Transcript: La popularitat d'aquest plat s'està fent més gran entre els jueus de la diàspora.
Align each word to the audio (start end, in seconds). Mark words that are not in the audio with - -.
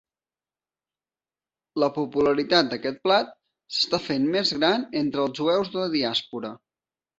La 1.83 1.89
popularitat 1.97 2.73
d'aquest 2.73 2.99
plat 3.05 3.31
s'està 3.77 4.01
fent 4.07 4.27
més 4.39 4.57
gran 4.59 4.89
entre 5.05 5.25
els 5.29 5.45
jueus 5.45 5.73
de 5.77 5.83
la 5.85 5.89
diàspora. 6.01 6.55